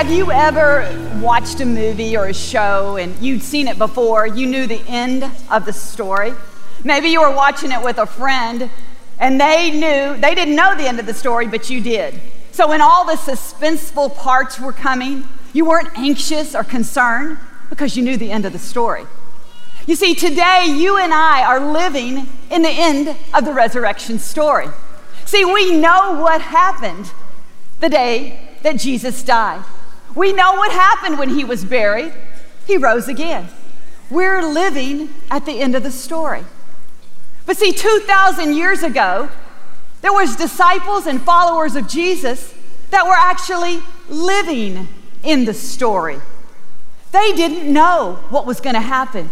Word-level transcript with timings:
Have 0.00 0.10
you 0.10 0.32
ever 0.32 0.88
watched 1.20 1.60
a 1.60 1.66
movie 1.66 2.16
or 2.16 2.28
a 2.28 2.32
show 2.32 2.96
and 2.96 3.14
you'd 3.20 3.42
seen 3.42 3.68
it 3.68 3.76
before? 3.76 4.26
You 4.26 4.46
knew 4.46 4.66
the 4.66 4.80
end 4.88 5.30
of 5.50 5.66
the 5.66 5.74
story? 5.74 6.32
Maybe 6.82 7.08
you 7.08 7.20
were 7.20 7.36
watching 7.36 7.70
it 7.70 7.84
with 7.84 7.98
a 7.98 8.06
friend 8.06 8.70
and 9.18 9.38
they 9.38 9.70
knew, 9.70 10.18
they 10.18 10.34
didn't 10.34 10.56
know 10.56 10.74
the 10.74 10.88
end 10.88 11.00
of 11.00 11.04
the 11.04 11.12
story, 11.12 11.48
but 11.48 11.68
you 11.68 11.82
did. 11.82 12.18
So 12.50 12.66
when 12.66 12.80
all 12.80 13.04
the 13.04 13.12
suspenseful 13.12 14.16
parts 14.16 14.58
were 14.58 14.72
coming, 14.72 15.28
you 15.52 15.66
weren't 15.66 15.90
anxious 15.98 16.54
or 16.54 16.64
concerned 16.64 17.36
because 17.68 17.94
you 17.94 18.02
knew 18.02 18.16
the 18.16 18.30
end 18.30 18.46
of 18.46 18.54
the 18.54 18.58
story. 18.58 19.04
You 19.86 19.96
see, 19.96 20.14
today 20.14 20.64
you 20.78 20.96
and 20.96 21.12
I 21.12 21.44
are 21.44 21.60
living 21.60 22.26
in 22.50 22.62
the 22.62 22.70
end 22.70 23.14
of 23.34 23.44
the 23.44 23.52
resurrection 23.52 24.18
story. 24.18 24.68
See, 25.26 25.44
we 25.44 25.76
know 25.76 26.22
what 26.22 26.40
happened 26.40 27.12
the 27.80 27.90
day 27.90 28.56
that 28.62 28.78
Jesus 28.78 29.22
died. 29.22 29.62
We 30.14 30.32
know 30.32 30.54
what 30.54 30.72
happened 30.72 31.18
when 31.18 31.30
he 31.30 31.44
was 31.44 31.64
buried. 31.64 32.12
He 32.66 32.76
rose 32.76 33.08
again. 33.08 33.48
We're 34.10 34.42
living 34.42 35.10
at 35.30 35.46
the 35.46 35.60
end 35.60 35.74
of 35.74 35.82
the 35.82 35.90
story. 35.90 36.44
But 37.46 37.56
see, 37.56 37.72
2,000 37.72 38.54
years 38.54 38.82
ago, 38.82 39.28
there 40.02 40.12
was 40.12 40.36
disciples 40.36 41.06
and 41.06 41.20
followers 41.20 41.76
of 41.76 41.88
Jesus 41.88 42.54
that 42.90 43.06
were 43.06 43.16
actually 43.16 43.80
living 44.08 44.88
in 45.22 45.44
the 45.44 45.54
story. 45.54 46.20
They 47.12 47.32
didn't 47.32 47.72
know 47.72 48.24
what 48.30 48.46
was 48.46 48.60
going 48.60 48.74
to 48.74 48.80
happen. 48.80 49.30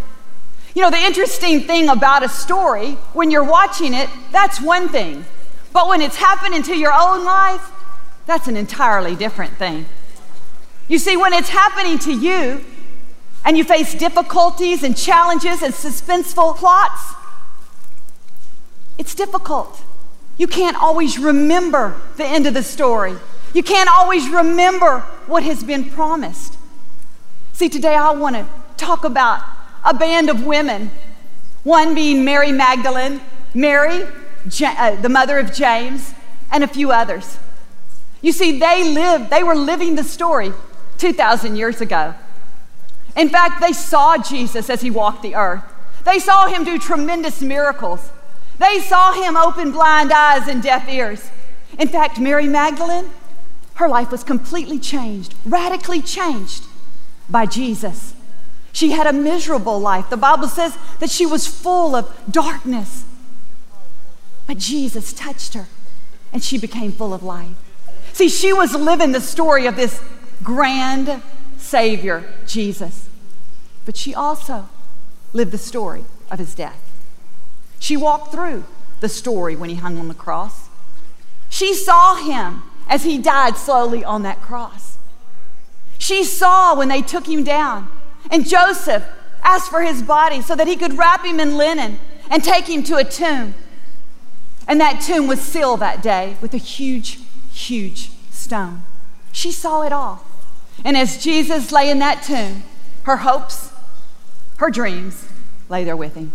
You 0.75 0.83
know, 0.83 0.91
the 0.91 0.99
interesting 0.99 1.63
thing 1.63 1.89
about 1.89 2.23
a 2.23 2.29
story, 2.29 2.93
when 3.13 3.31
you're 3.31 3.45
watching 3.45 3.95
it, 3.95 4.09
that's 4.31 4.61
one 4.61 4.89
thing. 4.89 5.25
But 5.73 5.89
when 5.89 6.01
it's 6.01 6.17
happening 6.17 6.63
to 6.65 6.77
your 6.77 6.93
own 6.93 7.25
life, 7.25 7.71
that's 8.27 8.47
an 8.47 8.57
entirely 8.57 9.17
different 9.17 9.55
thing. 9.55 9.87
You 10.89 10.99
see, 10.99 11.19
when 11.19 11.35
it's 11.35 11.51
happening 11.51 11.99
to 12.01 12.13
you 12.13 12.65
and 13.45 13.57
you 13.59 13.65
face 13.65 13.95
difficulties 13.95 14.83
and 14.83 14.97
challenges 14.97 15.63
and 15.63 15.75
suspenseful 15.75 16.57
plots, 16.57 17.15
it's 18.97 19.15
difficult. 19.15 19.83
You 20.39 20.47
can't 20.47 20.81
always 20.81 21.19
remember 21.19 22.01
the 22.17 22.25
end 22.25 22.47
of 22.47 22.55
the 22.55 22.63
story. 22.63 23.17
You 23.53 23.63
can't 23.63 23.91
always 23.91 24.29
remember 24.31 25.01
what 25.27 25.43
has 25.43 25.63
been 25.63 25.91
promised. 25.91 26.57
See, 27.53 27.69
today 27.69 27.95
I 27.95 28.11
want 28.13 28.37
to 28.37 28.47
talk 28.79 29.05
about 29.05 29.43
a 29.85 29.93
band 29.93 30.31
of 30.31 30.47
women, 30.47 30.91
one 31.65 31.95
being 31.95 32.25
Mary 32.25 32.51
Magdalene, 32.51 33.21
Mary, 33.53 34.05
uh, 34.65 34.97
the 34.97 35.09
mother 35.09 35.39
of 35.39 35.53
James, 35.53 36.15
and 36.51 36.65
a 36.65 36.69
few 36.69 36.93
others. 36.93 37.39
You 38.23 38.33
see, 38.33 38.59
they 38.59 38.89
lived, 38.89 39.31
they 39.31 39.43
were 39.43 39.55
living 39.55 39.95
the 39.95 40.05
story 40.05 40.53
2,000 40.99 41.57
years 41.57 41.81
ago. 41.81 42.15
In 43.17 43.29
fact, 43.29 43.61
they 43.61 43.73
saw 43.73 44.17
Jesus 44.19 44.71
as 44.71 44.83
he 44.83 44.91
walked 44.91 45.23
the 45.23 45.35
earth. 45.35 45.65
They 46.05 46.19
saw 46.19 46.47
him 46.47 46.65
do 46.65 46.79
tremendous 46.79 47.41
miracles. 47.41 48.11
They 48.59 48.81
saw 48.81 49.13
him 49.13 49.37
open 49.37 49.73
blind 49.73 50.13
eyes 50.13 50.49
and 50.49 50.63
deaf 50.63 50.89
ears. 50.89 51.31
In 51.79 51.89
fact, 51.89 52.19
Mary 52.19 52.47
Magdalene, 52.47 53.11
her 53.75 53.89
life 53.89 54.11
was 54.11 54.25
completely 54.25 54.79
changed, 54.79 55.35
radically 55.45 56.03
changed 56.03 56.65
by 57.29 57.47
Jesus. 57.47 58.15
She 58.73 58.91
had 58.91 59.07
a 59.07 59.13
miserable 59.13 59.79
life. 59.79 60.11
The 60.11 60.17
Bible 60.17 60.49
says 60.49 60.77
that 61.01 61.11
she 61.11 61.27
was 61.27 61.47
full 61.47 61.95
of 61.95 62.13
darkness. 62.31 63.05
But 64.47 64.59
Jesus 64.59 65.13
touched 65.13 65.55
her 65.55 65.67
and 66.33 66.43
she 66.43 66.59
became 66.59 66.93
full 66.93 67.13
of 67.13 67.23
life. 67.23 67.57
See, 68.13 68.29
she 68.29 68.53
was 68.53 68.75
living 68.75 69.13
the 69.13 69.21
story 69.21 69.67
of 69.67 69.77
this 69.77 70.03
grand 70.43 71.23
Savior, 71.57 72.25
Jesus. 72.47 73.09
But 73.85 73.97
she 73.97 74.15
also 74.15 74.69
lived 75.33 75.51
the 75.51 75.59
story 75.59 76.05
of 76.31 76.39
his 76.39 76.55
death. 76.55 76.85
She 77.79 77.97
walked 77.97 78.33
through 78.33 78.65
the 79.01 79.09
story 79.09 79.55
when 79.57 79.71
he 79.71 79.77
hung 79.77 79.99
on 79.99 80.09
the 80.09 80.15
cross. 80.15 80.69
She 81.49 81.75
saw 81.75 82.17
him 82.17 82.63
as 82.89 83.05
he 83.05 83.19
died 83.19 83.57
slowly 83.57 84.05
on 84.05 84.23
that 84.23 84.41
cross. 84.41 84.99
She 85.99 86.25
saw 86.25 86.77
when 86.77 86.89
they 86.89 87.03
took 87.03 87.27
him 87.27 87.45
down, 87.45 87.89
and 88.31 88.49
Joseph 88.49 89.05
asked 89.43 89.71
for 89.71 89.83
his 89.83 90.03
body 90.03 90.41
so 90.41 90.55
that 90.57 90.67
he 90.67 90.77
could 90.77 90.99
wrap 90.99 91.25
him 91.25 91.41
in 91.41 91.57
linen 91.57 91.99
and 92.31 92.43
take 92.43 92.69
him 92.69 92.83
to 92.85 92.97
a 92.97 93.05
tomb. 93.05 93.55
And 94.67 94.81
that 94.81 95.01
tomb 95.01 95.27
was 95.27 95.41
sealed 95.41 95.81
that 95.81 96.03
day 96.03 96.37
with 96.41 96.53
a 96.55 96.59
huge, 96.59 97.21
huge 97.53 98.11
stone. 98.31 98.83
She 99.33 99.51
saw 99.51 99.83
it 99.83 99.93
all. 99.93 100.25
And 100.85 100.97
as 100.97 101.23
Jesus 101.23 101.73
lay 101.73 101.91
in 101.91 101.99
that 101.99 102.23
tomb, 102.23 102.63
her 103.05 103.19
hopes, 103.19 103.73
her 104.57 104.71
dreams 104.71 105.27
lay 105.69 105.85
there 105.85 105.97
with 105.97 106.15
him. 106.15 106.33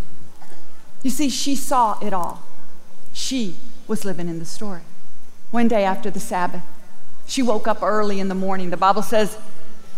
You 1.01 1.09
see, 1.09 1.29
she 1.29 1.55
saw 1.55 1.99
it 1.99 2.13
all. 2.13 2.43
She 3.13 3.55
was 3.87 4.05
living 4.05 4.29
in 4.29 4.39
the 4.39 4.45
story. 4.45 4.81
One 5.51 5.67
day 5.67 5.83
after 5.83 6.09
the 6.09 6.19
Sabbath, 6.19 6.63
she 7.27 7.41
woke 7.41 7.67
up 7.67 7.83
early 7.83 8.19
in 8.19 8.27
the 8.27 8.35
morning. 8.35 8.69
The 8.69 8.77
Bible 8.77 9.01
says 9.01 9.37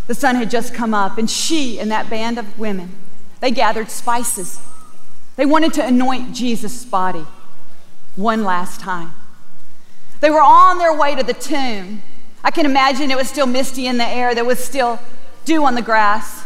the 0.07 0.15
sun 0.15 0.35
had 0.35 0.49
just 0.49 0.73
come 0.73 0.93
up, 0.93 1.17
and 1.17 1.29
she 1.29 1.79
and 1.79 1.89
that 1.91 2.09
band 2.09 2.37
of 2.37 2.59
women, 2.59 2.91
they 3.39 3.51
gathered 3.51 3.89
spices. 3.89 4.59
They 5.35 5.45
wanted 5.45 5.73
to 5.73 5.85
anoint 5.85 6.35
Jesus' 6.35 6.85
body 6.85 7.25
one 8.15 8.43
last 8.43 8.79
time. 8.79 9.13
They 10.21 10.29
were 10.29 10.41
on 10.41 10.77
their 10.77 10.97
way 10.97 11.15
to 11.15 11.23
the 11.23 11.33
tomb. 11.33 12.01
I 12.45 12.51
can 12.51 12.67
imagine 12.67 13.09
it 13.09 13.17
was 13.17 13.27
still 13.27 13.47
misty 13.47 13.87
in 13.87 13.97
the 13.97 14.05
air, 14.05 14.35
there 14.35 14.45
was 14.45 14.63
still 14.63 14.99
dew 15.45 15.65
on 15.65 15.73
the 15.73 15.81
grass. 15.81 16.43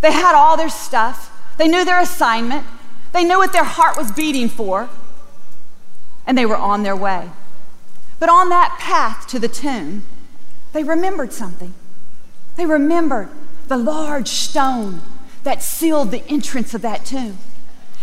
They 0.00 0.10
had 0.10 0.34
all 0.34 0.56
their 0.56 0.68
stuff, 0.68 1.30
they 1.58 1.68
knew 1.68 1.84
their 1.84 2.00
assignment, 2.00 2.66
they 3.12 3.22
knew 3.22 3.38
what 3.38 3.52
their 3.52 3.62
heart 3.62 3.96
was 3.96 4.10
beating 4.10 4.48
for, 4.48 4.90
and 6.26 6.36
they 6.36 6.44
were 6.44 6.56
on 6.56 6.82
their 6.82 6.96
way. 6.96 7.30
But 8.18 8.28
on 8.28 8.48
that 8.48 8.78
path 8.80 9.28
to 9.28 9.38
the 9.38 9.46
tomb, 9.46 10.04
they 10.72 10.82
remembered 10.82 11.32
something. 11.32 11.72
They 12.56 12.66
remembered 12.66 13.28
the 13.68 13.76
large 13.76 14.28
stone 14.28 15.02
that 15.44 15.62
sealed 15.62 16.10
the 16.10 16.26
entrance 16.26 16.74
of 16.74 16.82
that 16.82 17.04
tomb. 17.04 17.38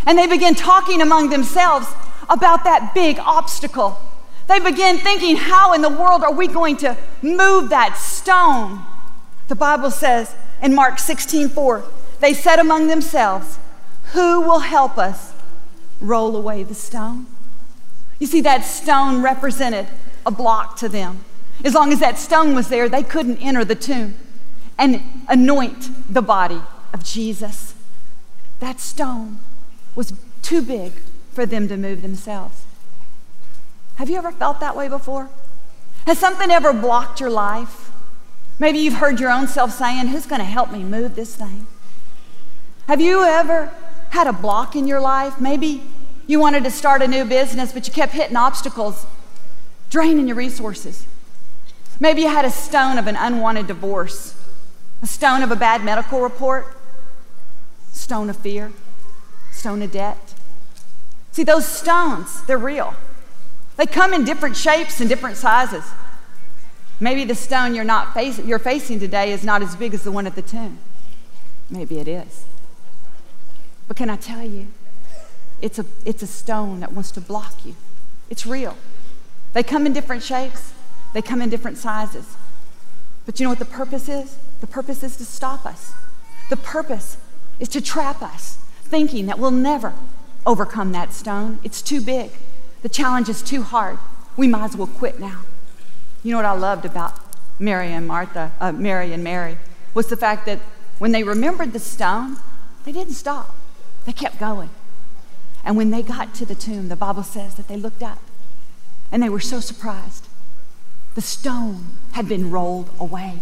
And 0.06 0.18
they 0.18 0.25
began 0.25 0.56
talking 0.56 1.01
among 1.01 1.31
themselves 1.31 1.88
about 2.29 2.63
that 2.63 2.94
big 2.94 3.19
obstacle. 3.19 4.00
They 4.47 4.59
begin 4.59 4.97
thinking, 5.00 5.38
how 5.38 5.73
in 5.73 5.81
the 5.81 5.89
world 5.89 6.23
are 6.23 6.33
we 6.33 6.47
going 6.47 6.78
to 6.78 6.95
move 7.22 7.69
that 7.69 7.97
stone? 7.97 8.81
The 9.47 9.56
Bible 9.56 9.91
says 9.91 10.35
in 10.61 10.75
Mark 10.75 11.00
16 11.00 11.50
4, 11.50 11.83
they 12.19 12.33
said 12.33 12.59
among 12.59 12.88
themselves, 12.88 13.57
Who 14.13 14.41
will 14.41 14.59
help 14.59 14.97
us 14.97 15.33
roll 16.00 16.35
away 16.35 16.63
the 16.63 16.75
stone? 16.75 17.25
You 18.19 18.28
see, 18.28 18.41
that 18.41 18.63
stone 18.63 19.22
represented 19.22 19.88
a 20.25 20.31
block 20.31 20.77
to 20.77 20.89
them. 20.89 21.25
As 21.63 21.73
long 21.73 21.91
as 21.91 22.00
that 22.00 22.17
stone 22.17 22.56
was 22.56 22.69
there, 22.69 22.88
they 22.88 23.03
couldn't 23.03 23.38
enter 23.38 23.66
the 23.66 23.75
tomb 23.75 24.16
and 24.77 25.01
anoint 25.27 25.89
the 26.12 26.22
body 26.22 26.62
of 26.94 27.03
Jesus. 27.03 27.73
That 28.59 28.79
stone 28.79 29.39
was 29.95 30.13
too 30.41 30.62
big 30.62 30.94
for 31.31 31.45
them 31.45 31.67
to 31.67 31.77
move 31.77 32.01
themselves. 32.01 32.65
Have 33.95 34.09
you 34.09 34.17
ever 34.17 34.31
felt 34.31 34.59
that 34.59 34.75
way 34.75 34.88
before? 34.88 35.29
Has 36.06 36.19
something 36.19 36.51
ever 36.51 36.73
blocked 36.73 37.19
your 37.19 37.29
life? 37.29 37.91
Maybe 38.59 38.79
you've 38.79 38.95
heard 38.95 39.19
your 39.19 39.31
own 39.31 39.47
self 39.47 39.72
saying, 39.72 40.07
Who's 40.07 40.25
going 40.25 40.39
to 40.39 40.45
help 40.45 40.72
me 40.72 40.83
move 40.83 41.16
this 41.16 41.35
thing? 41.35 41.67
Have 42.88 43.01
you 43.01 43.23
ever 43.23 43.72
had 44.11 44.28
a 44.28 44.33
block 44.33 44.75
in 44.75 44.88
your 44.88 45.00
life? 45.00 45.42
Maybe 45.42 45.83
you 46.27 46.39
wanted 46.39 46.63
to 46.63 46.71
start 46.71 47.01
a 47.01 47.07
new 47.07 47.25
business, 47.25 47.74
but 47.74 47.88
you 47.88 47.94
kept 47.94 48.13
hitting 48.13 48.36
obstacles 48.36 49.06
draining 49.89 50.27
your 50.27 50.36
resources. 50.36 51.06
Maybe 52.00 52.21
you 52.21 52.30
had 52.30 52.45
a 52.45 52.51
stone 52.51 52.98
of 52.98 53.07
an 53.07 53.15
unwanted 53.15 53.68
divorce, 53.68 54.36
a 55.01 55.07
stone 55.07 55.41
of 55.41 55.51
a 55.51 55.56
bad 55.56 55.83
medical 55.83 56.21
report, 56.21 56.77
stone 57.94 58.30
of 58.30 58.38
fear, 58.38 58.74
stone 59.51 59.81
of 59.81 59.91
debt. 59.91 60.33
See, 61.31 61.44
those 61.44 61.65
stones, 61.65 62.44
they're 62.44 62.57
real. 62.57 62.95
They 63.77 63.86
come 63.86 64.13
in 64.13 64.24
different 64.24 64.56
shapes 64.56 65.00
and 65.00 65.10
different 65.10 65.38
sizes. 65.38 65.83
Maybe 67.00 67.25
the 67.25 67.36
stone 67.36 67.75
you're, 67.75 67.83
not 67.83 68.13
face- 68.13 68.39
you're 68.39 68.60
facing 68.60 69.00
today 69.00 69.33
is 69.33 69.44
not 69.44 69.62
as 69.62 69.75
big 69.75 69.94
as 69.94 70.04
the 70.04 70.12
one 70.12 70.25
at 70.25 70.36
the 70.36 70.42
tomb. 70.42 70.80
Maybe 71.69 72.00
it 72.00 72.07
is. 72.07 72.45
But 73.88 73.98
can 73.98 74.10
I 74.10 74.16
tell 74.16 74.44
you, 74.44 74.68
it's 75.62 75.80
a, 75.80 75.86
it's 76.06 76.24
a 76.24 76.27
stone 76.27 76.80
that 76.80 76.94
wants 76.94 77.12
to 77.12 77.22
block 77.22 77.66
you. 77.66 77.75
It's 78.30 78.45
real. 78.45 78.77
They 79.54 79.63
come 79.63 79.86
in 79.86 79.94
different 79.94 80.24
shapes, 80.24 80.74
they 81.13 81.22
come 81.22 81.42
in 81.42 81.50
different 81.50 81.77
sizes. 81.77 82.36
But 83.25 83.39
you 83.39 83.45
know 83.45 83.50
what 83.50 83.60
the 83.60 83.66
purpose 83.66 84.07
is? 84.07 84.38
The 84.62 84.68
purpose 84.68 85.04
is 85.04 85.18
to 85.18 85.25
stop 85.25 85.66
us. 85.66 85.94
The 86.50 86.57
purpose 86.57 87.18
is 87.60 87.69
to 87.69 87.81
trap 87.81 88.22
us, 88.22 88.57
thinking 88.83 89.25
that 89.25 89.39
we'll 89.39 89.51
never 89.51 89.94
overcome 90.45 90.92
that 90.92 91.13
stone. 91.13 91.60
It's 91.63 91.81
too 91.81 92.01
big. 92.01 92.31
The 92.86 92.90
challenge 92.90 93.30
is 93.30 93.42
too 93.42 93.64
hard. 93.64 93.98
We 94.38 94.48
might 94.48 94.66
as 94.66 94.78
well 94.78 94.86
quit 94.86 95.20
now. 95.20 95.42
You 96.22 96.30
know 96.30 96.38
what 96.38 96.46
I 96.46 96.52
loved 96.52 96.86
about 96.86 97.20
Mary 97.58 97.92
and 97.92 98.08
Martha, 98.08 98.52
uh, 98.62 98.74
Mary 98.74 99.12
and 99.12 99.24
Mary, 99.24 99.58
was 99.96 100.06
the 100.06 100.16
fact 100.16 100.46
that 100.46 100.60
when 101.00 101.12
they 101.12 101.24
remembered 101.24 101.74
the 101.74 101.80
stone, 101.80 102.38
they 102.84 102.92
didn't 102.92 103.14
stop. 103.14 103.56
They 104.06 104.14
kept 104.14 104.40
going. 104.40 104.70
And 105.64 105.76
when 105.76 105.90
they 105.90 106.04
got 106.04 106.36
to 106.36 106.46
the 106.46 106.54
tomb, 106.54 106.90
the 106.90 106.96
Bible 106.96 107.24
says 107.24 107.56
that 107.56 107.68
they 107.68 107.76
looked 107.76 108.04
up 108.04 108.22
and 109.12 109.24
they 109.24 109.30
were 109.30 109.40
so 109.40 109.60
surprised. 109.60 110.28
The 111.16 111.22
stone 111.22 111.88
had 112.12 112.30
been 112.30 112.52
rolled 112.52 112.92
away. 113.00 113.40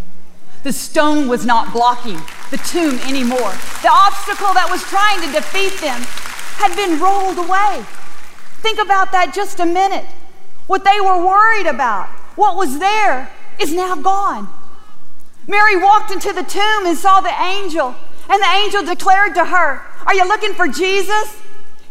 The 0.64 0.72
stone 0.72 1.28
was 1.28 1.46
not 1.46 1.74
blocking 1.74 2.22
the 2.50 2.64
tomb 2.66 2.98
anymore. 3.00 3.52
The 3.82 3.92
obstacle 3.92 4.54
that 4.54 4.70
was 4.72 4.84
trying 4.84 5.20
to 5.20 5.34
defeat 5.34 5.82
them 5.82 6.00
had 6.56 6.74
been 6.78 6.98
rolled 6.98 7.40
away. 7.40 7.86
Think 8.64 8.80
about 8.80 9.12
that 9.12 9.34
just 9.36 9.60
a 9.60 9.66
minute. 9.66 10.06
What 10.68 10.86
they 10.86 11.02
were 11.02 11.18
worried 11.18 11.68
about, 11.68 12.08
what 12.38 12.56
was 12.56 12.80
there, 12.80 13.30
is 13.60 13.74
now 13.74 13.96
gone. 13.96 14.48
Mary 15.46 15.76
walked 15.76 16.12
into 16.12 16.32
the 16.32 16.44
tomb 16.44 16.86
and 16.86 16.98
saw 16.98 17.20
the 17.20 17.42
angel, 17.42 17.94
and 18.30 18.42
the 18.42 18.48
angel 18.48 18.86
declared 18.86 19.36
to 19.36 19.44
her, 19.44 19.82
Are 20.06 20.16
you 20.16 20.26
looking 20.26 20.54
for 20.54 20.70
Jesus? 20.70 21.42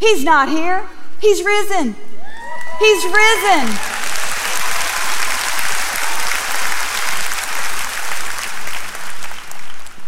He's 0.00 0.24
not 0.24 0.48
here, 0.48 0.88
he's 1.20 1.44
risen. 1.44 1.94
He's 2.78 3.04
risen. 3.04 3.68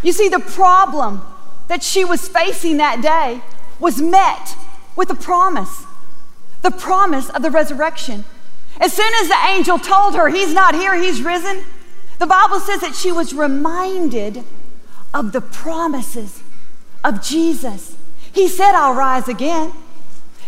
You 0.02 0.12
see, 0.12 0.28
the 0.28 0.40
problem 0.40 1.20
that 1.68 1.82
she 1.82 2.06
was 2.06 2.26
facing 2.26 2.78
that 2.78 3.02
day 3.02 3.42
was 3.78 4.00
met 4.00 4.56
with 4.96 5.10
a 5.10 5.14
promise 5.14 5.84
the 6.64 6.72
promise 6.72 7.30
of 7.30 7.42
the 7.42 7.50
resurrection. 7.50 8.24
As 8.80 8.92
soon 8.92 9.12
as 9.20 9.28
the 9.28 9.38
angel 9.46 9.78
told 9.78 10.16
her, 10.16 10.28
He's 10.28 10.52
not 10.52 10.74
here, 10.74 10.96
He's 10.96 11.22
risen, 11.22 11.62
the 12.18 12.26
Bible 12.26 12.58
says 12.58 12.80
that 12.80 12.94
she 12.94 13.12
was 13.12 13.34
reminded 13.34 14.42
of 15.12 15.32
the 15.32 15.40
promises 15.40 16.42
of 17.04 17.22
Jesus. 17.22 17.96
He 18.32 18.48
said, 18.48 18.72
I'll 18.72 18.94
rise 18.94 19.28
again. 19.28 19.72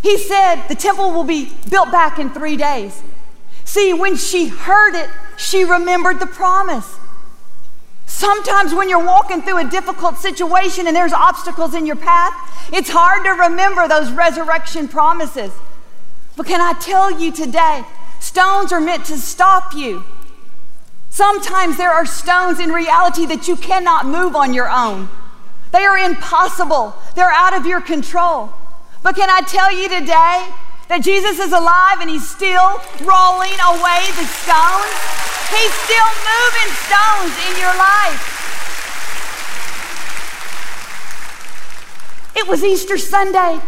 He 0.03 0.17
said, 0.17 0.67
the 0.69 0.75
temple 0.75 1.13
will 1.13 1.25
be 1.25 1.53
built 1.69 1.91
back 1.91 2.19
in 2.19 2.31
three 2.31 2.57
days. 2.57 3.03
See, 3.65 3.93
when 3.93 4.17
she 4.17 4.49
heard 4.49 4.95
it, 4.95 5.11
she 5.37 5.65
remembered 5.65 6.21
the 6.21 6.27
promise. 6.27 6.97
Sometimes 8.07 8.73
when 8.73 8.89
you're 8.89 9.05
walking 9.05 9.43
through 9.43 9.59
a 9.59 9.69
difficult 9.69 10.17
situation 10.17 10.87
and 10.87 10.97
there's 10.97 11.13
obstacles 11.13 11.75
in 11.75 11.85
your 11.85 11.97
path, 11.97 12.33
it's 12.73 12.89
hard 12.91 13.25
to 13.25 13.31
remember 13.51 13.89
those 13.89 14.11
resurrection 14.13 14.89
promises. 14.89 15.53
But 16.37 16.47
can 16.47 16.61
I 16.61 16.75
tell 16.75 17.19
you 17.19 17.33
today, 17.33 17.85
stones 18.21 18.71
are 18.71 18.81
meant 18.81 19.07
to 19.07 19.17
stop 19.17 19.75
you. 19.75 20.05
Sometimes 21.09 21.79
there 21.79 21.91
are 21.91 22.05
stones 22.05 22.61
in 22.61 22.71
reality 22.71 23.25
that 23.27 23.49
you 23.49 23.57
cannot 23.57 24.05
move 24.05 24.37
on 24.37 24.53
your 24.53 24.71
own. 24.71 25.09
They 25.73 25.85
are 25.85 25.97
impossible. 25.97 26.95
They're 27.15 27.33
out 27.33 27.57
of 27.57 27.65
your 27.65 27.81
control. 27.81 28.53
But 29.03 29.17
can 29.17 29.31
I 29.31 29.41
tell 29.41 29.73
you 29.73 29.89
today 29.89 30.53
that 30.89 31.01
Jesus 31.03 31.39
is 31.39 31.53
alive 31.53 32.01
and 32.01 32.11
he's 32.11 32.29
still 32.29 32.81
rolling 33.01 33.57
away 33.65 34.05
the 34.13 34.29
stones? 34.29 34.93
He's 35.49 35.73
still 35.89 36.11
moving 36.21 36.71
stones 36.85 37.33
in 37.49 37.57
your 37.65 37.73
life. 37.81 38.35
It 42.37 42.47
was 42.47 42.63
Easter 42.63 42.99
Sunday, 42.99 43.59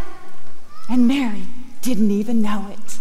and 0.91 1.09
Mary 1.09 1.48
didn't 1.89 2.11
even 2.11 2.43
know 2.43 2.69
it. 2.71 2.99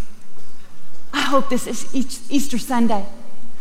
I 1.12 1.22
hope 1.22 1.50
this 1.50 1.68
is 1.68 1.94
Easter 2.32 2.58
Sunday 2.58 3.06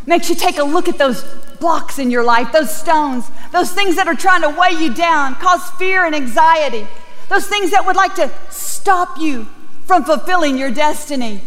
makes 0.07 0.29
you 0.29 0.37
take 0.37 0.57
a 0.57 0.63
look 0.63 0.89
at 0.89 0.99
those 0.99 1.25
blocks 1.59 1.99
in 1.99 2.13
your 2.13 2.23
life, 2.23 2.53
those 2.53 2.73
stones, 2.73 3.29
those 3.51 3.73
things 3.73 3.97
that 3.97 4.07
are 4.07 4.15
trying 4.15 4.43
to 4.43 4.49
weigh 4.49 4.81
you 4.81 4.95
down, 4.95 5.35
cause 5.35 5.69
fear 5.71 6.05
and 6.05 6.15
anxiety, 6.15 6.87
those 7.29 7.49
things 7.49 7.73
that 7.73 7.85
would 7.85 7.97
like 7.97 8.15
to 8.15 8.31
stop 8.51 9.19
you 9.19 9.49
from 9.85 10.05
fulfilling 10.05 10.57
your 10.57 10.71
destiny. 10.71 11.41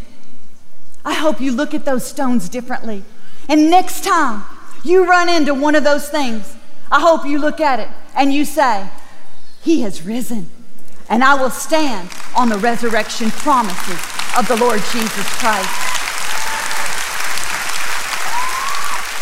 I 1.05 1.13
hope 1.13 1.39
you 1.39 1.53
look 1.53 1.73
at 1.73 1.85
those 1.85 2.05
stones 2.05 2.49
differently 2.49 3.05
and 3.47 3.71
next 3.71 4.03
time 4.03 4.43
you 4.83 5.09
run 5.09 5.29
into 5.29 5.53
one 5.53 5.75
of 5.75 5.85
those 5.85 6.09
things, 6.09 6.53
I 6.91 6.99
hope 6.99 7.25
you 7.25 7.39
look 7.39 7.61
at 7.61 7.79
it 7.79 7.87
and 8.13 8.33
you 8.33 8.43
say, 8.43 8.89
He 9.63 9.83
has 9.83 10.03
risen, 10.03 10.49
and 11.07 11.23
I 11.23 11.35
will 11.35 11.49
stand 11.49 12.09
on 12.35 12.49
the 12.49 12.57
resurrection 12.57 13.31
promises 13.31 13.99
of 14.37 14.47
the 14.47 14.55
Lord 14.55 14.81
Jesus 14.91 15.27
Christ. 15.39 15.69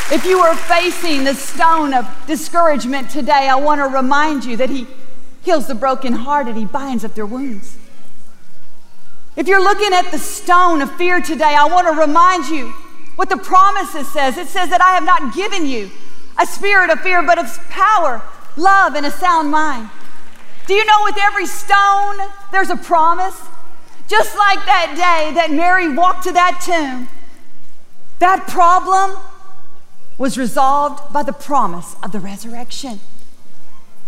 If 0.10 0.24
you 0.26 0.40
are 0.40 0.56
facing 0.56 1.26
the 1.26 1.34
stone 1.34 1.94
of 1.94 2.08
discouragement 2.28 3.10
today, 3.10 3.50
I 3.50 3.56
want 3.56 3.82
to 3.82 3.88
remind 3.88 4.46
you 4.46 4.56
that 4.56 4.70
He 4.70 4.88
heals 5.44 5.68
the 5.68 5.76
brokenhearted, 5.76 6.56
He 6.56 6.66
binds 6.66 7.04
up 7.04 7.14
their 7.14 7.26
wounds. 7.26 7.78
If 9.36 9.48
you're 9.48 9.62
looking 9.62 9.94
at 9.94 10.10
the 10.12 10.18
stone 10.18 10.82
of 10.82 10.92
fear 10.96 11.20
today, 11.22 11.56
I 11.56 11.66
want 11.66 11.88
to 11.88 12.00
remind 12.00 12.48
you 12.48 12.70
what 13.18 13.30
the 13.30 13.38
promises 13.38 14.12
says. 14.12 14.38
It 14.38 14.48
says 14.48 14.70
that 14.70 14.82
I 14.82 14.94
have 14.94 15.04
not 15.04 15.36
given 15.36 15.66
you 15.66 15.92
a 16.40 16.46
spirit 16.46 16.90
of 16.90 17.02
fear, 17.02 17.22
but 17.22 17.38
of 17.38 17.46
power, 17.70 18.22
love, 18.56 18.96
and 18.96 19.06
a 19.06 19.12
sound 19.12 19.52
mind. 19.52 19.90
Do 20.68 20.74
you 20.74 20.86
know 20.86 21.04
with 21.04 21.18
every 21.18 21.46
stone 21.46 22.18
there's 22.52 22.70
a 22.70 22.76
promise? 22.76 23.42
Just 24.10 24.38
like 24.38 24.66
that 24.66 24.94
day 24.96 25.34
that 25.34 25.52
Mary 25.52 25.94
walked 25.94 26.24
to 26.24 26.32
that 26.34 26.62
tomb, 26.64 27.08
that 28.20 28.48
problem 28.48 29.18
was 30.18 30.38
resolved 30.38 31.14
by 31.14 31.24
the 31.24 31.34
promise 31.34 31.96
of 32.04 32.12
the 32.12 32.20
resurrection. 32.20 33.00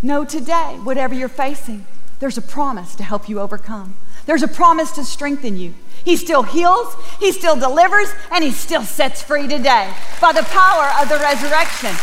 Know 0.01 0.25
today, 0.25 0.77
whatever 0.83 1.13
you're 1.13 1.29
facing, 1.29 1.85
there's 2.19 2.37
a 2.37 2.41
promise 2.41 2.93
to 2.95 3.03
help 3.03 3.29
you 3.29 3.39
overcome. 3.39 3.95
There's 4.25 4.43
a 4.43 4.47
promise 4.47 4.91
to 4.93 5.05
strengthen 5.05 5.55
you. 5.55 5.73
He 6.03 6.17
still 6.17 6.43
heals, 6.43 6.93
He 7.19 7.31
still 7.31 7.55
delivers, 7.55 8.09
and 8.31 8.43
He 8.43 8.51
still 8.51 8.83
sets 8.83 9.21
free 9.21 9.47
today 9.47 9.93
by 10.19 10.33
the 10.33 10.43
power 10.43 10.91
of 11.01 11.07
the 11.07 11.19
resurrection. 11.19 11.95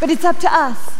But 0.00 0.10
it's 0.10 0.24
up 0.24 0.40
to 0.40 0.52
us 0.52 0.96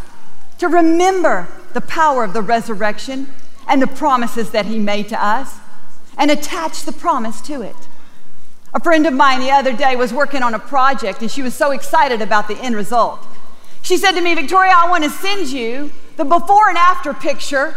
to 0.58 0.68
remember 0.68 1.48
the 1.72 1.80
power 1.80 2.22
of 2.22 2.34
the 2.34 2.42
resurrection 2.42 3.28
and 3.66 3.80
the 3.80 3.86
promises 3.86 4.50
that 4.50 4.66
He 4.66 4.78
made 4.78 5.08
to 5.08 5.24
us 5.24 5.58
and 6.18 6.30
attach 6.30 6.82
the 6.82 6.92
promise 6.92 7.40
to 7.42 7.62
it. 7.62 7.76
A 8.72 8.80
friend 8.80 9.06
of 9.06 9.14
mine 9.14 9.40
the 9.40 9.50
other 9.50 9.72
day 9.72 9.96
was 9.96 10.12
working 10.12 10.42
on 10.42 10.54
a 10.54 10.58
project 10.58 11.22
and 11.22 11.30
she 11.30 11.42
was 11.42 11.54
so 11.54 11.72
excited 11.72 12.22
about 12.22 12.46
the 12.46 12.56
end 12.58 12.76
result. 12.76 13.26
She 13.82 13.96
said 13.96 14.12
to 14.12 14.20
me, 14.20 14.34
Victoria, 14.34 14.72
I 14.76 14.88
want 14.88 15.02
to 15.04 15.10
send 15.10 15.48
you 15.48 15.90
the 16.16 16.24
before 16.24 16.68
and 16.68 16.76
after 16.76 17.14
picture 17.14 17.76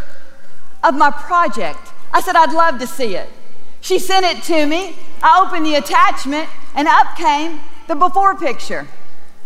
of 0.84 0.94
my 0.94 1.10
project. 1.10 1.92
I 2.12 2.20
said, 2.20 2.36
I'd 2.36 2.52
love 2.52 2.78
to 2.78 2.86
see 2.86 3.16
it. 3.16 3.28
She 3.80 3.98
sent 3.98 4.24
it 4.24 4.42
to 4.44 4.66
me. 4.66 4.96
I 5.22 5.44
opened 5.44 5.66
the 5.66 5.74
attachment, 5.74 6.48
and 6.74 6.86
up 6.86 7.16
came 7.16 7.60
the 7.88 7.94
before 7.94 8.36
picture. 8.36 8.86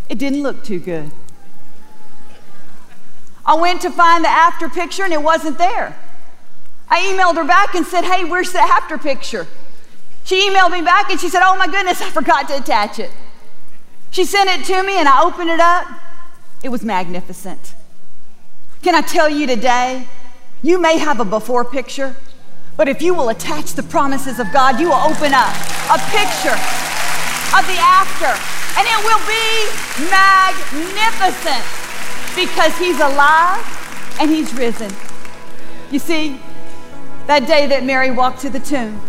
It 0.09 0.19
didn't 0.19 0.43
look 0.43 0.63
too 0.65 0.79
good. 0.79 1.11
I 3.49 3.55
went 3.55 3.81
to 3.81 3.91
find 3.91 4.23
the 4.23 4.29
after 4.29 4.69
picture, 4.69 5.05
and 5.05 5.13
it 5.13 5.23
wasn't 5.23 5.57
there. 5.57 5.97
I 6.91 7.01
emailed 7.01 7.37
her 7.37 7.45
back 7.45 7.75
and 7.75 7.87
said, 7.87 8.05
Hey, 8.05 8.23
where's 8.23 8.53
the 8.53 8.61
after 8.61 8.99
picture? 8.99 9.47
She 10.25 10.51
emailed 10.51 10.71
me 10.71 10.83
back 10.83 11.11
and 11.11 11.19
she 11.19 11.31
said, 11.31 11.41
Oh 11.43 11.57
my 11.57 11.67
goodness, 11.67 12.03
I 12.03 12.11
forgot 12.11 12.47
to 12.49 12.59
attach 12.59 12.99
it. 12.99 13.11
She 14.11 14.27
sent 14.27 14.51
it 14.51 14.67
to 14.67 14.83
me, 14.83 14.99
and 14.99 15.09
I 15.09 15.23
opened 15.23 15.49
it 15.49 15.61
up. 15.61 15.87
It 16.63 16.69
was 16.69 16.85
magnificent. 16.85 17.75
Can 18.83 18.95
I 18.95 19.01
tell 19.01 19.31
you 19.31 19.47
today 19.47 20.07
you 20.63 20.79
may 20.79 20.99
have 20.99 21.19
a 21.19 21.25
before 21.25 21.65
picture, 21.65 22.15
but 22.77 22.87
if 22.87 23.01
you 23.01 23.15
will 23.15 23.31
attach 23.31 23.73
the 23.73 23.83
promises 23.83 24.39
of 24.39 24.53
God, 24.53 24.79
you 24.79 24.89
will 24.89 25.01
open 25.01 25.33
up 25.33 25.55
a 25.89 25.99
picture 26.13 26.57
of 27.57 27.65
the 27.65 27.81
after, 27.81 28.29
and 28.77 28.85
it 28.87 29.01
will 29.09 29.25
be 29.25 30.11
magnificent 30.11 31.78
because 32.39 32.79
He's 32.79 33.01
alive 33.01 34.17
and 34.21 34.31
He's 34.31 34.55
risen. 34.55 34.91
You 35.91 35.99
see, 35.99 36.41
that 37.27 37.47
day 37.47 37.67
that 37.67 37.85
Mary 37.85 38.11
walked 38.11 38.41
to 38.43 38.51
the 38.51 38.61
tomb, 38.61 39.01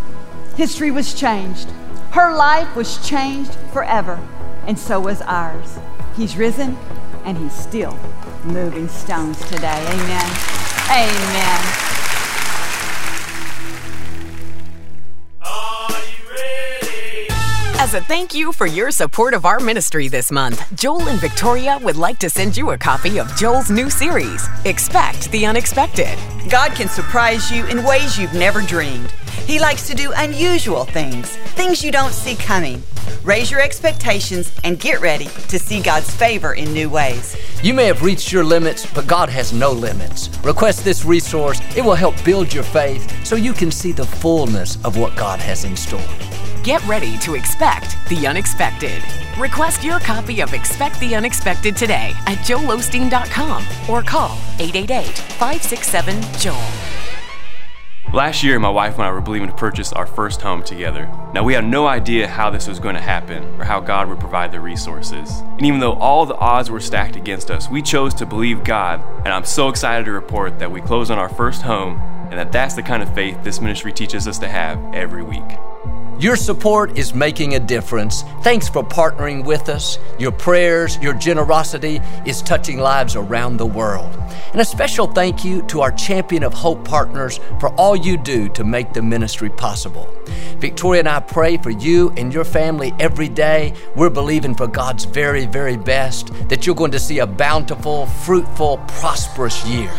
history 0.55 0.89
was 0.89 1.13
changed. 1.13 1.69
Her 2.11 2.35
life 2.35 2.75
was 2.75 3.05
changed 3.07 3.53
forever, 3.71 4.19
and 4.65 4.77
so 4.79 4.99
was 4.99 5.21
ours. 5.21 5.77
He's 6.15 6.35
risen 6.37 6.75
and 7.23 7.37
He's 7.37 7.53
still 7.53 7.97
moving 8.45 8.87
stones 8.87 9.39
today. 9.47 9.85
Amen. 9.87 10.31
Amen. 10.89 11.48
Thank 18.09 18.33
you 18.33 18.51
for 18.51 18.65
your 18.65 18.89
support 18.89 19.35
of 19.35 19.45
our 19.45 19.59
ministry 19.59 20.07
this 20.07 20.31
month, 20.31 20.65
Joel 20.75 21.09
and 21.09 21.21
Victoria 21.21 21.77
would 21.83 21.95
like 21.95 22.17
to 22.17 22.27
send 22.27 22.57
you 22.57 22.71
a 22.71 22.77
copy 22.77 23.19
of 23.19 23.35
Joel's 23.35 23.69
new 23.69 23.87
series, 23.87 24.47
Expect 24.65 25.29
the 25.29 25.45
Unexpected. 25.45 26.17
God 26.49 26.71
can 26.71 26.89
surprise 26.89 27.51
you 27.51 27.67
in 27.67 27.83
ways 27.83 28.17
you've 28.17 28.33
never 28.33 28.63
dreamed. 28.63 29.11
He 29.45 29.59
likes 29.59 29.85
to 29.85 29.93
do 29.93 30.11
unusual 30.15 30.85
things, 30.85 31.35
things 31.53 31.83
you 31.83 31.91
don't 31.91 32.11
see 32.11 32.35
coming. 32.35 32.81
Raise 33.23 33.51
your 33.51 33.61
expectations 33.61 34.51
and 34.63 34.79
get 34.79 35.01
ready 35.01 35.25
to 35.47 35.59
see 35.59 35.79
God's 35.79 36.09
favor 36.09 36.55
in 36.55 36.73
new 36.73 36.89
ways. 36.89 37.37
You 37.61 37.75
may 37.75 37.85
have 37.85 38.01
reached 38.01 38.31
your 38.31 38.43
limits, 38.43 38.91
but 38.91 39.05
God 39.05 39.29
has 39.29 39.53
no 39.53 39.71
limits. 39.71 40.35
Request 40.43 40.83
this 40.83 41.05
resource. 41.05 41.61
It 41.77 41.85
will 41.85 41.93
help 41.93 42.15
build 42.25 42.55
your 42.55 42.63
faith 42.63 43.23
so 43.23 43.35
you 43.35 43.53
can 43.53 43.69
see 43.69 43.91
the 43.91 44.07
fullness 44.07 44.83
of 44.83 44.97
what 44.97 45.15
God 45.15 45.39
has 45.39 45.63
in 45.63 45.75
store. 45.75 46.28
Get 46.63 46.85
ready 46.85 47.17
to 47.19 47.35
expect 47.35 47.95
the 48.09 48.27
unexpected. 48.27 49.01
Request 49.37 49.81
your 49.81 49.99
copy 49.99 50.41
of 50.41 50.53
Expect 50.53 50.99
the 50.99 51.15
Unexpected 51.15 51.77
today 51.77 52.11
at 52.27 52.37
joelosteen.com 52.39 53.63
or 53.89 54.01
call 54.03 54.37
888 54.59 55.07
567 55.07 56.21
Joel. 56.37 56.61
Last 58.13 58.43
year, 58.43 58.59
my 58.59 58.69
wife 58.69 58.95
and 58.95 59.03
I 59.03 59.11
were 59.11 59.21
believing 59.21 59.47
to 59.47 59.55
purchase 59.55 59.93
our 59.93 60.05
first 60.05 60.41
home 60.41 60.61
together. 60.61 61.09
Now, 61.33 61.43
we 61.43 61.53
had 61.53 61.63
no 61.63 61.87
idea 61.87 62.27
how 62.27 62.49
this 62.49 62.67
was 62.67 62.79
going 62.79 62.95
to 62.95 63.01
happen 63.01 63.43
or 63.57 63.63
how 63.63 63.79
God 63.79 64.09
would 64.09 64.19
provide 64.19 64.51
the 64.51 64.59
resources. 64.59 65.39
And 65.39 65.65
even 65.65 65.79
though 65.79 65.93
all 65.93 66.25
the 66.25 66.35
odds 66.35 66.69
were 66.69 66.81
stacked 66.81 67.15
against 67.15 67.51
us, 67.51 67.69
we 67.69 67.81
chose 67.81 68.13
to 68.15 68.25
believe 68.25 68.65
God. 68.65 69.01
And 69.19 69.29
I'm 69.29 69.45
so 69.45 69.69
excited 69.69 70.05
to 70.05 70.11
report 70.11 70.59
that 70.59 70.71
we 70.71 70.81
closed 70.81 71.09
on 71.09 71.19
our 71.19 71.29
first 71.29 71.61
home 71.61 72.01
and 72.31 72.37
that 72.37 72.51
that's 72.51 72.73
the 72.73 72.83
kind 72.83 73.01
of 73.01 73.13
faith 73.15 73.41
this 73.43 73.61
ministry 73.61 73.93
teaches 73.93 74.27
us 74.27 74.39
to 74.39 74.49
have 74.49 74.77
every 74.93 75.23
week. 75.23 75.57
Your 76.19 76.35
support 76.35 76.97
is 76.97 77.13
making 77.13 77.55
a 77.55 77.61
difference. 77.61 78.23
Thanks 78.41 78.67
for 78.67 78.83
partnering 78.83 79.45
with 79.45 79.69
us. 79.69 79.97
Your 80.19 80.33
prayers, 80.33 80.97
your 80.97 81.13
generosity 81.13 82.01
is 82.25 82.41
touching 82.41 82.77
lives 82.77 83.15
around 83.15 83.55
the 83.55 83.65
world. 83.65 84.13
And 84.51 84.59
a 84.59 84.65
special 84.65 85.07
thank 85.07 85.45
you 85.45 85.61
to 85.67 85.79
our 85.79 85.93
Champion 85.93 86.43
of 86.43 86.53
Hope 86.53 86.83
partners 86.83 87.39
for 87.61 87.69
all 87.75 87.95
you 87.95 88.17
do 88.17 88.49
to 88.49 88.65
make 88.65 88.91
the 88.91 89.01
ministry 89.01 89.49
possible. 89.49 90.13
Victoria 90.57 90.99
and 90.99 91.07
I 91.07 91.21
pray 91.21 91.55
for 91.55 91.69
you 91.69 92.09
and 92.17 92.33
your 92.33 92.43
family 92.43 92.93
every 92.99 93.29
day. 93.29 93.73
We're 93.95 94.09
believing 94.09 94.55
for 94.55 94.67
God's 94.67 95.05
very, 95.05 95.45
very 95.45 95.77
best 95.77 96.33
that 96.49 96.65
you're 96.65 96.75
going 96.75 96.91
to 96.91 96.99
see 96.99 97.19
a 97.19 97.27
bountiful, 97.27 98.07
fruitful, 98.07 98.79
prosperous 98.87 99.65
year. 99.65 99.91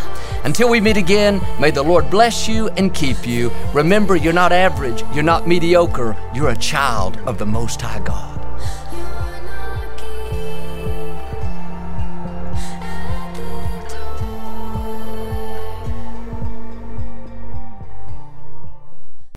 Until 0.45 0.71
we 0.71 0.81
meet 0.81 0.97
again, 0.97 1.41
may 1.61 1.71
the 1.71 1.83
Lord 1.83 2.11
bless 2.11 2.49
you 2.49 2.69
and 2.71 2.95
keep 2.95 3.27
you. 3.27 3.51
Remember, 3.75 4.17
you're 4.17 4.33
not 4.33 4.53
average, 4.53 5.03
you're 5.13 5.23
not 5.23 5.47
mediocre, 5.47 6.17
you're 6.35 6.51
a 6.51 6.57
child 6.57 7.19
of 7.27 7.39
the 7.39 7.47
Most 7.47 7.81
High 7.83 8.01
God. 8.01 8.30